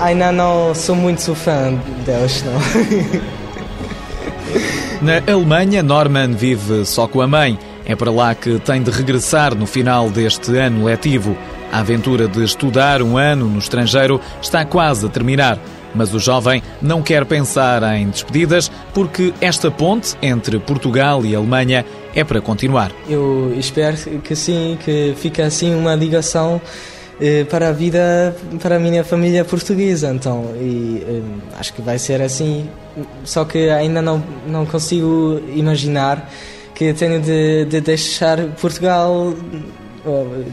Ainda 0.00 0.32
não 0.32 0.74
sou 0.74 0.96
muito 0.96 1.32
fã 1.36 1.72
delas, 2.04 2.42
não. 2.42 2.54
Na 5.00 5.22
Alemanha, 5.32 5.80
Norman 5.80 6.32
vive 6.32 6.84
só 6.84 7.06
com 7.06 7.20
a 7.20 7.28
mãe. 7.28 7.56
É 7.86 7.94
para 7.94 8.10
lá 8.10 8.34
que 8.34 8.58
tem 8.60 8.82
de 8.82 8.90
regressar 8.90 9.54
no 9.54 9.66
final 9.66 10.08
deste 10.10 10.56
ano 10.56 10.84
letivo. 10.84 11.36
A 11.70 11.80
aventura 11.80 12.26
de 12.26 12.42
estudar 12.42 13.02
um 13.02 13.18
ano 13.18 13.46
no 13.46 13.58
estrangeiro 13.58 14.20
está 14.40 14.64
quase 14.64 15.06
a 15.06 15.08
terminar. 15.08 15.58
Mas 15.94 16.12
o 16.12 16.18
jovem 16.18 16.62
não 16.80 17.02
quer 17.02 17.24
pensar 17.24 17.82
em 17.94 18.08
despedidas 18.08 18.70
porque 18.92 19.32
esta 19.40 19.70
ponte 19.70 20.16
entre 20.22 20.58
Portugal 20.58 21.24
e 21.24 21.34
Alemanha 21.34 21.84
é 22.14 22.24
para 22.24 22.40
continuar. 22.40 22.90
Eu 23.08 23.54
espero 23.58 23.96
que 24.20 24.34
sim, 24.34 24.78
que 24.84 25.14
fique 25.16 25.42
assim 25.42 25.74
uma 25.74 25.94
ligação 25.94 26.60
eh, 27.20 27.44
para 27.44 27.68
a 27.68 27.72
vida, 27.72 28.34
para 28.60 28.76
a 28.76 28.78
minha 28.78 29.04
família 29.04 29.44
portuguesa, 29.44 30.12
então, 30.12 30.52
e 30.56 31.00
eh, 31.06 31.22
acho 31.58 31.72
que 31.72 31.80
vai 31.80 31.96
ser 31.96 32.20
assim, 32.20 32.68
só 33.24 33.44
que 33.44 33.70
ainda 33.70 34.02
não, 34.02 34.22
não 34.48 34.66
consigo 34.66 35.40
imaginar 35.54 36.28
que 36.74 36.92
tenho 36.92 37.20
de, 37.20 37.64
de 37.66 37.80
deixar 37.80 38.40
Portugal 38.60 39.34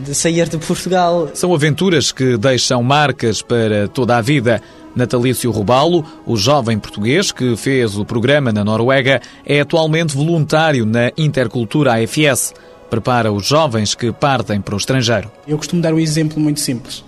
de 0.03 0.15
sair 0.15 0.47
de 0.47 0.57
Portugal. 0.57 1.29
São 1.33 1.53
aventuras 1.53 2.11
que 2.11 2.37
deixam 2.37 2.81
marcas 2.81 3.41
para 3.41 3.87
toda 3.87 4.17
a 4.17 4.21
vida. 4.21 4.61
Natalício 4.95 5.51
Robalo, 5.51 6.05
o 6.25 6.35
jovem 6.35 6.77
português 6.77 7.31
que 7.31 7.55
fez 7.55 7.97
o 7.97 8.03
programa 8.03 8.51
na 8.51 8.63
Noruega, 8.63 9.21
é 9.45 9.61
atualmente 9.61 10.15
voluntário 10.15 10.85
na 10.85 11.11
Intercultura 11.17 11.93
AFS. 11.93 12.53
Prepara 12.89 13.31
os 13.31 13.45
jovens 13.45 13.95
que 13.95 14.11
partem 14.11 14.59
para 14.59 14.73
o 14.73 14.77
estrangeiro. 14.77 15.31
Eu 15.47 15.57
costumo 15.57 15.81
dar 15.81 15.93
um 15.93 15.99
exemplo 15.99 16.39
muito 16.41 16.59
simples. 16.59 17.05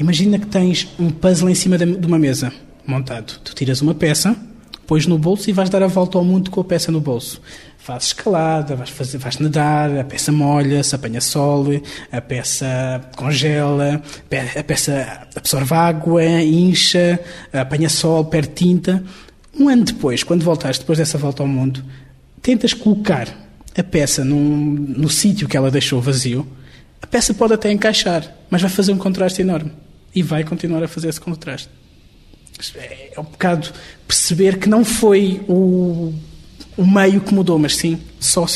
Imagina 0.00 0.38
que 0.38 0.46
tens 0.46 0.88
um 0.98 1.10
puzzle 1.10 1.48
em 1.48 1.54
cima 1.54 1.78
de 1.78 2.06
uma 2.06 2.18
mesa 2.18 2.52
montado. 2.84 3.38
Tu 3.44 3.54
tiras 3.54 3.80
uma 3.80 3.94
peça, 3.94 4.36
pões 4.84 5.06
no 5.06 5.16
bolso 5.16 5.48
e 5.48 5.52
vais 5.52 5.70
dar 5.70 5.82
a 5.84 5.86
volta 5.86 6.18
ao 6.18 6.24
mundo 6.24 6.50
com 6.50 6.60
a 6.60 6.64
peça 6.64 6.90
no 6.90 7.00
bolso 7.00 7.40
fazes 7.86 8.08
escalada, 8.08 8.74
vais, 8.74 8.90
fazer, 8.90 9.16
vais 9.16 9.38
nadar, 9.38 9.96
a 9.96 10.02
peça 10.02 10.32
molha-se, 10.32 10.92
apanha 10.92 11.20
sol, 11.20 11.66
a 12.10 12.20
peça 12.20 13.00
congela, 13.16 14.02
a 14.58 14.62
peça 14.64 15.28
absorve 15.36 15.72
água, 15.72 16.24
incha, 16.24 17.20
apanha 17.52 17.88
sol, 17.88 18.24
perde 18.24 18.54
tinta. 18.54 19.04
Um 19.56 19.68
ano 19.68 19.84
depois, 19.84 20.24
quando 20.24 20.42
voltares, 20.42 20.78
depois 20.78 20.98
dessa 20.98 21.16
volta 21.16 21.44
ao 21.44 21.48
mundo, 21.48 21.84
tentas 22.42 22.74
colocar 22.74 23.28
a 23.78 23.82
peça 23.84 24.24
num, 24.24 24.74
no 24.96 25.08
sítio 25.08 25.46
que 25.46 25.56
ela 25.56 25.70
deixou 25.70 26.00
vazio, 26.00 26.44
a 27.00 27.06
peça 27.06 27.32
pode 27.32 27.54
até 27.54 27.70
encaixar, 27.70 28.34
mas 28.50 28.62
vai 28.62 28.70
fazer 28.70 28.90
um 28.90 28.98
contraste 28.98 29.42
enorme. 29.42 29.70
E 30.12 30.24
vai 30.24 30.42
continuar 30.42 30.82
a 30.82 30.88
fazer 30.88 31.08
esse 31.08 31.20
contraste. 31.20 31.68
É, 32.74 33.12
é 33.14 33.20
um 33.20 33.24
bocado 33.24 33.68
perceber 34.08 34.58
que 34.58 34.68
não 34.68 34.84
foi 34.84 35.40
o 35.46 36.12
o 36.76 36.86
meio 36.86 37.20
que 37.20 37.34
mudou, 37.34 37.58
mas 37.58 37.76
sim, 37.76 38.00
só, 38.20 38.46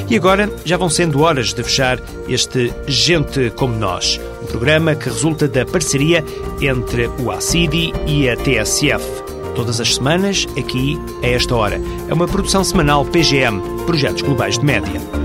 e 0.09 0.15
agora 0.15 0.49
já 0.63 0.77
vão 0.77 0.89
sendo 0.89 1.21
horas 1.21 1.53
de 1.53 1.63
fechar 1.63 1.99
este 2.27 2.71
Gente 2.87 3.49
Como 3.51 3.75
Nós, 3.75 4.19
um 4.43 4.45
programa 4.45 4.93
que 4.93 5.09
resulta 5.09 5.47
da 5.47 5.65
parceria 5.65 6.23
entre 6.61 7.07
o 7.19 7.31
ACIDI 7.31 7.93
e 8.05 8.29
a 8.29 8.35
TSF. 8.35 9.03
Todas 9.55 9.79
as 9.79 9.95
semanas, 9.95 10.47
aqui, 10.57 10.99
a 11.21 11.27
esta 11.27 11.55
hora. 11.55 11.81
É 12.09 12.13
uma 12.13 12.27
produção 12.27 12.63
semanal 12.63 13.05
PGM, 13.05 13.61
Projetos 13.85 14.21
Globais 14.21 14.57
de 14.57 14.65
Média. 14.65 15.22